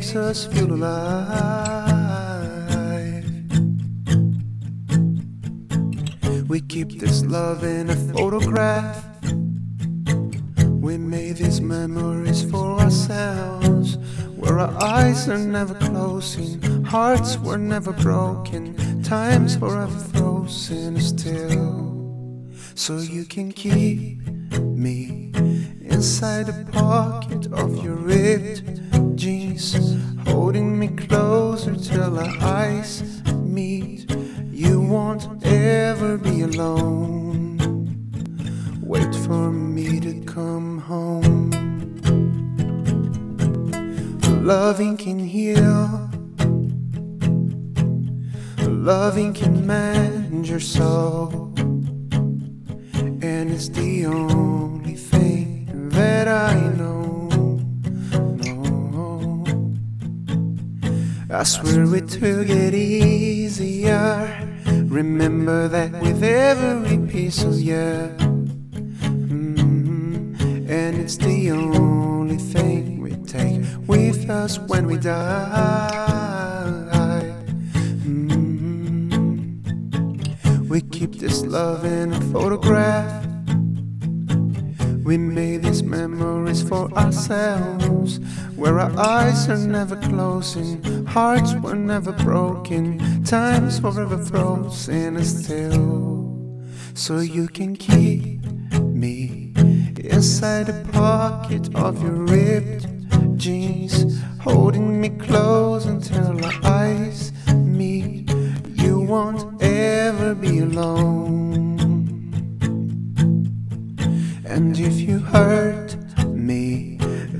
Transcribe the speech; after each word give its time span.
makes 0.00 0.16
us 0.16 0.46
feel 0.46 0.72
alive. 0.72 0.96
We 6.48 6.62
keep 6.62 6.98
this 6.98 7.22
love 7.26 7.64
in 7.64 7.90
a 7.90 7.96
photograph. 8.14 9.04
We 10.86 10.96
made 10.96 11.36
these 11.36 11.60
memories 11.60 12.50
for 12.50 12.80
ourselves. 12.80 13.98
Where 14.36 14.58
our 14.60 14.82
eyes 14.82 15.28
are 15.28 15.36
never 15.36 15.74
closing, 15.74 16.82
hearts 16.82 17.36
were 17.36 17.58
never 17.58 17.92
broken, 17.92 19.02
time's 19.02 19.54
forever 19.54 19.98
frozen 20.14 20.98
still. 20.98 22.48
So 22.74 22.96
you 22.96 23.26
can 23.26 23.52
keep 23.52 24.26
me 24.56 25.30
inside 25.82 26.46
the 26.46 26.66
pocket 26.72 27.52
of 27.52 27.84
your 27.84 27.96
ripped 27.96 28.62
jeans, 29.20 29.29
alone. 36.60 37.58
Wait 38.82 39.14
for 39.26 39.50
me 39.50 40.00
to 40.00 40.12
come 40.24 40.78
home. 40.78 41.50
Loving 44.44 44.96
can 44.96 45.18
heal. 45.18 46.08
Loving 48.68 49.32
can 49.32 49.66
mend 49.66 50.48
your 50.48 50.60
soul. 50.60 51.52
And 53.30 53.50
it's 53.50 53.68
the 53.68 54.06
only 54.06 54.96
thing 54.96 55.88
that 55.90 56.26
I 56.28 56.54
know. 56.78 57.28
No. 58.44 59.44
I 61.30 61.42
swear 61.44 61.94
it 61.94 62.20
will 62.20 62.44
get 62.44 62.74
easier. 62.74 64.49
Remember 64.90 65.68
that 65.68 65.92
with 66.02 66.22
every 66.24 66.98
piece 67.06 67.42
of 67.44 67.60
you. 67.60 68.10
Mm, 69.38 70.68
And 70.68 70.98
it's 70.98 71.16
the 71.16 71.52
only 71.52 72.36
thing 72.36 73.00
we 73.00 73.12
take 73.24 73.62
with 73.86 74.28
us 74.28 74.58
when 74.58 74.86
we 74.88 74.96
die. 74.96 75.22
Mm, 78.04 79.62
We 80.68 80.80
keep 80.82 81.14
this 81.20 81.42
love 81.46 81.84
in 81.84 82.12
a 82.12 82.20
photograph. 82.32 83.29
We 85.10 85.18
made 85.18 85.64
these 85.64 85.82
memories 85.82 86.62
for 86.62 86.88
ourselves, 86.92 88.20
where 88.54 88.78
our 88.78 88.96
eyes 88.96 89.48
are 89.48 89.58
never 89.58 89.96
closing, 89.96 91.04
hearts 91.04 91.52
were 91.54 91.74
never 91.74 92.12
broken, 92.12 93.24
time's 93.24 93.80
forever 93.80 94.18
frozen 94.18 95.20
still. 95.24 96.62
So 96.94 97.18
you 97.18 97.48
can 97.48 97.74
keep 97.74 98.44
me 98.84 99.52
inside 99.98 100.66
the 100.66 100.88
pocket 100.92 101.74
of 101.74 102.00
your 102.04 102.12
ripped 102.12 102.86
jeans, 103.36 104.22
holding 104.38 105.00
me 105.00 105.08
close 105.08 105.86
until 105.86 106.44
our 106.44 106.52
eyes 106.62 107.32
meet. 107.56 108.30
You 108.76 109.00
won't 109.00 109.60
ever 109.60 110.36
be 110.36 110.60
alone. 110.60 111.59
And 114.60 114.78
if 114.78 115.00
you 115.00 115.20
hurt 115.20 115.96
me, 116.26 116.98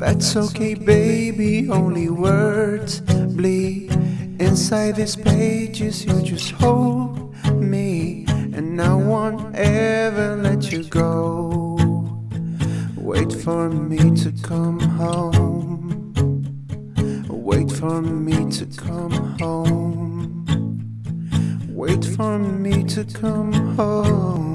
that's 0.00 0.34
okay, 0.34 0.72
baby. 0.72 1.68
Only 1.68 2.08
words 2.08 3.00
bleed 3.00 3.92
inside 4.40 4.96
these 4.96 5.14
pages. 5.14 6.06
You 6.06 6.22
just 6.22 6.52
hold 6.52 7.34
me, 7.52 8.24
and 8.28 8.80
I 8.80 8.94
won't 8.94 9.54
ever 9.54 10.36
let 10.36 10.72
you 10.72 10.84
go. 10.84 11.76
Wait 12.96 13.30
for 13.30 13.68
me 13.68 14.16
to 14.22 14.32
come 14.42 14.80
home. 14.80 16.14
Wait 17.28 17.70
for 17.70 18.00
me 18.00 18.50
to 18.52 18.64
come 18.64 19.36
home. 19.38 20.46
Wait 21.68 22.04
for 22.16 22.38
me 22.38 22.82
to 22.84 23.04
come 23.04 23.52
home. 23.76 24.51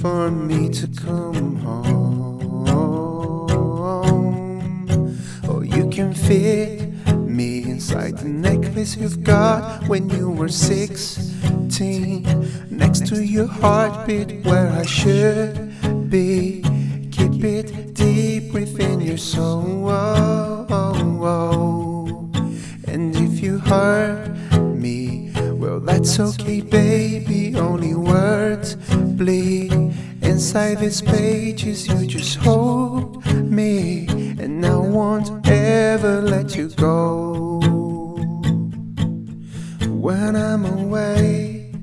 For 0.00 0.30
me 0.30 0.68
to 0.68 0.86
come 0.86 1.56
home. 1.56 2.68
Oh, 5.48 5.60
you 5.60 5.88
can 5.90 6.14
fit 6.14 6.92
me 7.16 7.64
inside 7.64 8.18
the 8.18 8.28
necklace 8.28 8.96
you've 8.96 9.24
got 9.24 9.88
when 9.88 10.08
you 10.08 10.30
were 10.30 10.48
16. 10.48 12.22
Next 12.70 13.08
to 13.08 13.24
your 13.24 13.48
heartbeat, 13.48 14.44
where 14.44 14.68
I 14.68 14.84
should 14.86 16.08
be. 16.08 16.62
Keep 17.10 17.42
it 17.42 17.94
deep 17.94 18.52
within 18.52 19.00
your 19.00 19.18
soul. 19.18 19.90
And 22.86 23.16
if 23.16 23.40
you 23.42 23.58
hurt 23.58 24.30
me, 24.76 25.32
well, 25.54 25.80
that's 25.80 26.20
okay, 26.20 26.60
baby. 26.60 27.56
Only 27.56 27.94
words 27.94 28.76
bleed 29.18 29.77
inside 30.38 30.78
these 30.78 31.02
pages. 31.02 31.88
You 31.88 32.06
just 32.06 32.36
hold 32.36 33.26
me, 33.26 34.06
and 34.38 34.64
I 34.64 34.76
won't 34.76 35.28
ever 35.48 36.20
let 36.20 36.54
you 36.54 36.68
go. 36.68 37.58
When 40.06 40.36
I'm 40.36 40.64
away, 40.64 41.74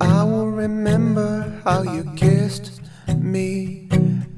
I 0.00 0.24
will 0.24 0.50
remember 0.50 1.60
how 1.62 1.82
you 1.82 2.10
kissed 2.16 2.80
me 3.18 3.90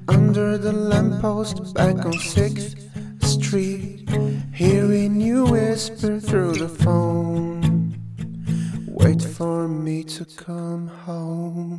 under 0.09 0.59
the 0.59 0.72
lamppost 0.72 1.72
back 1.72 1.98
on 2.04 2.15
6th 2.15 2.75
Street, 3.22 4.10
hearing 4.53 5.21
you 5.21 5.44
whisper 5.44 6.19
through 6.19 6.54
the 6.54 6.69
phone. 6.69 7.94
Wait 8.88 9.22
for 9.22 9.69
me 9.69 10.03
to 10.16 10.25
come 10.25 10.88
home. 10.88 11.75